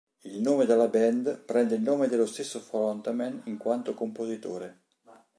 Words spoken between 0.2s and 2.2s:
Il nome della band prende il nome